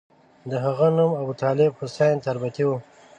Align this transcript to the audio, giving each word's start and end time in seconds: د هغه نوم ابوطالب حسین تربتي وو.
د 0.49 0.51
هغه 0.65 0.87
نوم 0.97 1.11
ابوطالب 1.21 1.71
حسین 1.79 2.15
تربتي 2.25 2.63
وو. 2.65 2.77